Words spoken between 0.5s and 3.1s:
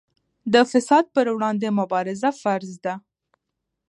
د فساد پر وړاندې مبارزه فرض ده.